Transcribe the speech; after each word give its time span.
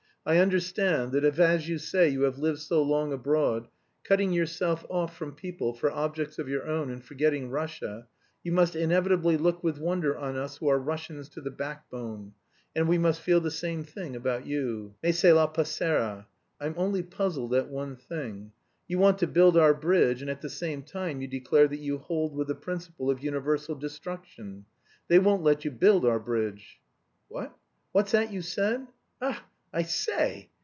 "I 0.23 0.37
understand 0.37 1.13
that, 1.13 1.25
if 1.25 1.39
as 1.39 1.67
you 1.67 1.79
say 1.79 2.07
you 2.09 2.21
have 2.25 2.37
lived 2.37 2.59
so 2.59 2.83
long 2.83 3.11
abroad, 3.11 3.67
cutting 4.03 4.31
yourself 4.31 4.85
off 4.87 5.17
from 5.17 5.31
people 5.33 5.73
for 5.73 5.89
objects 5.89 6.37
of 6.37 6.47
your 6.47 6.67
own 6.67 6.91
and 6.91 7.03
forgetting 7.03 7.49
Russia, 7.49 8.05
you 8.43 8.51
must 8.51 8.75
inevitably 8.75 9.35
look 9.37 9.63
with 9.63 9.79
wonder 9.79 10.15
on 10.15 10.35
us 10.37 10.57
who 10.57 10.67
are 10.67 10.77
Russians 10.77 11.27
to 11.29 11.41
the 11.41 11.49
backbone, 11.49 12.33
and 12.75 12.87
we 12.87 12.99
must 12.99 13.19
feel 13.19 13.41
the 13.41 13.49
same 13.49 13.83
about 14.13 14.45
you. 14.45 14.93
Mais 15.01 15.17
cela 15.17 15.47
passera. 15.51 16.27
I'm 16.59 16.75
only 16.77 17.01
puzzled 17.01 17.55
at 17.55 17.71
one 17.71 17.95
thing: 17.95 18.51
you 18.87 18.99
want 18.99 19.17
to 19.19 19.25
build 19.27 19.57
our 19.57 19.73
bridge 19.73 20.21
and 20.21 20.29
at 20.29 20.41
the 20.41 20.49
same 20.49 20.83
time 20.83 21.21
you 21.23 21.27
declare 21.27 21.67
that 21.67 21.79
you 21.79 21.97
hold 21.97 22.35
with 22.35 22.47
the 22.47 22.53
principle 22.53 23.09
of 23.09 23.23
universal 23.23 23.73
destruction. 23.73 24.65
They 25.07 25.17
won't 25.17 25.41
let 25.41 25.65
you 25.65 25.71
build 25.71 26.05
our 26.05 26.19
bridge." 26.19 26.79
"What! 27.27 27.57
What's 27.91 28.11
that 28.11 28.31
you 28.31 28.43
said? 28.43 28.85
Ach, 29.19 29.37
I 29.73 29.83
say!" 29.83 30.49